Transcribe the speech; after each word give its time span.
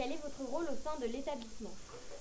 quel 0.00 0.12
est 0.12 0.22
votre 0.22 0.50
rôle 0.50 0.64
au 0.64 0.76
sein 0.82 0.98
de 0.98 1.12
l'établissement 1.12 1.70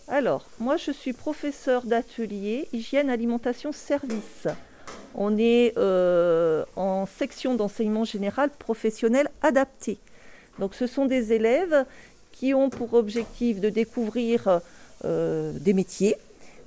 Alors, 0.10 0.46
moi 0.60 0.76
je 0.76 0.92
suis 0.92 1.14
professeur 1.14 1.84
d'atelier 1.84 2.68
hygiène, 2.74 3.10
alimentation, 3.10 3.72
service. 3.72 4.48
On 5.16 5.38
est 5.38 5.78
euh, 5.78 6.66
en 6.76 7.06
section 7.06 7.56
d'enseignement 7.56 8.04
général 8.04 8.50
professionnel 8.50 9.30
adapté. 9.42 9.98
Donc 10.58 10.76
ce 10.76 10.88
sont 10.88 11.06
des 11.06 11.32
élèves 11.32 11.86
qui 12.34 12.54
ont 12.54 12.70
pour 12.70 12.96
objectif 12.96 13.62
de 13.62 13.70
découvrir 13.70 14.60
euh, 15.06 15.54
des 15.54 15.72
métiers 15.72 16.18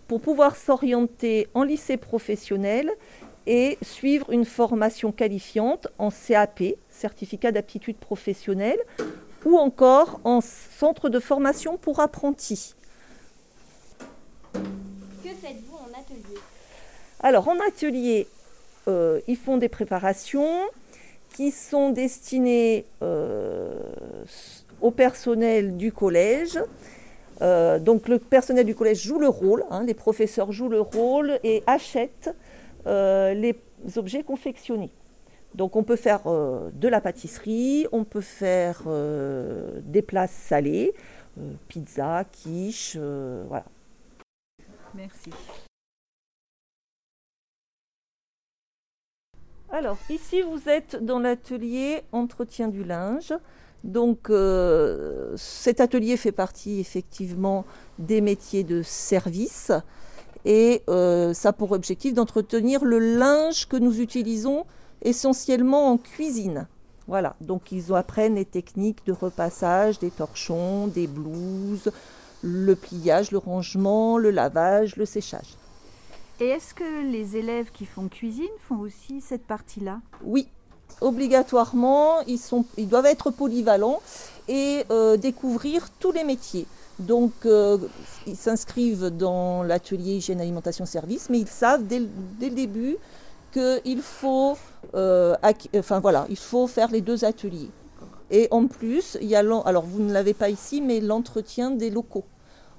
pour 0.09 0.23
pouvoir 0.23 0.57
s'orienter 0.57 1.47
en 1.53 1.63
lycée 1.63 1.99
professionnel 1.99 2.91
et 3.47 3.77
suivre 3.83 4.31
une 4.31 4.47
formation 4.47 5.13
qualifiante 5.13 5.89
en 5.99 6.11
CAP, 6.11 6.63
certificat 6.91 7.53
d'aptitude 7.53 7.97
professionnelle, 7.97 8.79
ou 9.45 9.59
encore 9.59 10.21
en 10.25 10.41
centre 10.41 11.09
de 11.09 11.19
formation 11.19 11.77
pour 11.77 12.01
apprentis. 12.01 12.75
Que 14.53 15.29
faites-vous 15.29 15.77
en 15.77 15.99
atelier? 15.99 16.39
Alors 17.21 17.49
en 17.49 17.59
atelier, 17.67 18.27
euh, 18.89 19.21
ils 19.29 19.37
font 19.37 19.57
des 19.57 19.69
préparations 19.69 20.61
qui 21.35 21.51
sont 21.51 21.91
destinées 21.91 22.85
euh, 23.03 23.79
au 24.81 24.91
personnel 24.91 25.77
du 25.77 25.93
collège. 25.93 26.59
Euh, 27.41 27.79
donc 27.79 28.09
le 28.09 28.19
personnel 28.19 28.67
du 28.67 28.75
collège 28.75 29.03
joue 29.03 29.19
le 29.19 29.29
rôle, 29.29 29.65
hein, 29.71 29.85
les 29.85 29.95
professeurs 29.95 30.53
jouent 30.53 30.69
le 30.69 30.81
rôle 30.81 31.39
et 31.43 31.63
achètent 31.67 32.31
les 32.85 33.55
objets 33.95 34.25
confectionnés. 34.25 34.91
Donc 35.55 35.77
on 35.77 35.83
peut 35.83 35.97
faire 35.97 36.23
de 36.25 36.89
la 36.89 37.01
pâtisserie, 37.01 37.87
on 37.93 38.05
peut 38.05 38.21
faire 38.21 38.83
des 39.85 40.03
plats 40.03 40.27
salés, 40.27 40.93
pizza, 41.69 42.25
quiche, 42.31 42.97
voilà. 42.97 43.65
Merci. 44.95 45.31
Alors, 49.75 49.97
ici, 50.11 50.43
vous 50.43 50.69
êtes 50.69 51.03
dans 51.03 51.19
l'atelier 51.19 52.03
entretien 52.13 52.69
du 52.69 52.85
linge. 52.85 53.33
Donc, 53.85 54.29
euh, 54.29 55.33
cet 55.37 55.81
atelier 55.81 56.19
fait 56.19 56.31
partie 56.31 56.79
effectivement 56.79 57.65
des 57.99 58.21
métiers 58.21 58.65
de 58.65 58.83
service 58.83 59.73
et 60.45 60.83
euh, 60.91 61.33
ça 61.33 61.49
a 61.49 61.53
pour 61.53 61.73
objectif 61.73 62.13
d'entretenir 62.13 62.85
le 62.85 62.99
linge 62.99 63.67
que 63.67 63.77
nous 63.79 64.01
utilisons 64.01 64.67
essentiellement 65.03 65.91
en 65.93 65.99
cuisine. 65.99 66.67
Voilà, 67.09 67.35
donc 67.41 67.73
ils 67.73 67.93
apprennent 67.93 68.37
les 68.37 68.45
techniques 68.45 69.05
de 69.07 69.13
repassage 69.13 69.99
des 69.99 70.11
torchons, 70.11 70.87
des 70.87 71.07
blouses, 71.07 71.91
le 72.43 72.75
pliage, 72.75 73.31
le 73.31 73.39
rangement, 73.39 74.19
le 74.19 74.31
lavage, 74.31 74.97
le 74.97 75.05
séchage. 75.05 75.57
Et 76.41 76.47
est-ce 76.47 76.75
que 76.75 77.11
les 77.11 77.37
élèves 77.37 77.71
qui 77.73 77.87
font 77.87 78.09
cuisine 78.09 78.47
font 78.69 78.79
aussi 78.79 79.21
cette 79.21 79.45
partie-là? 79.45 80.01
Oui, 80.25 80.49
obligatoirement, 81.01 82.21
ils, 82.27 82.39
sont, 82.39 82.65
ils 82.77 82.89
doivent 82.89 83.07
être 83.07 83.31
polyvalents 83.31 84.01
et 84.49 84.85
euh, 84.91 85.17
découvrir 85.17 85.91
tous 85.99 86.13
les 86.13 86.25
métiers. 86.25 86.67
Donc, 86.99 87.33
euh, 87.47 87.79
ils 88.27 88.37
s'inscrivent 88.37 89.11
dans 89.11 89.63
l'atelier 89.63 90.15
hygiène, 90.15 90.41
alimentation, 90.41 90.85
service, 90.85 91.31
mais 91.31 91.39
ils 91.39 91.49
savent 91.49 91.87
dès, 91.87 92.01
le 92.01 92.51
début 92.51 92.97
qu'il 93.53 94.01
faut, 94.01 94.57
euh, 94.95 95.37
enfin, 95.77 96.01
voilà, 96.01 96.27
il 96.29 96.37
faut 96.37 96.67
faire 96.67 96.91
les 96.91 97.01
deux 97.01 97.25
ateliers. 97.25 97.71
Et 98.31 98.49
en 98.51 98.67
plus, 98.67 99.19
il 99.21 99.29
y 99.29 99.37
a, 99.37 99.41
alors 99.41 99.85
vous 99.85 100.03
ne 100.03 100.13
l'avez 100.13 100.35
pas 100.35 100.49
ici, 100.49 100.81
mais 100.81 101.01
l'entretien 101.01 101.71
des 101.71 101.91
locaux, 101.91 102.25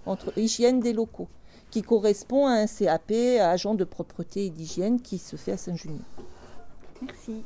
entre 0.05 0.37
hygiène 0.37 0.79
des 0.79 0.93
locaux 0.93 1.27
qui 1.73 1.81
correspond 1.81 2.45
à 2.45 2.51
un 2.51 2.67
CAP, 2.67 3.11
agent 3.41 3.73
de 3.73 3.83
propreté 3.83 4.45
et 4.45 4.49
d'hygiène, 4.51 5.01
qui 5.01 5.17
se 5.17 5.35
fait 5.35 5.53
à 5.53 5.57
Saint-Junien. 5.57 6.03
Merci. 7.01 7.43